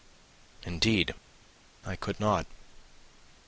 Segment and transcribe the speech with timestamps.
[0.63, 1.13] "Indeed,
[1.85, 2.47] I could not.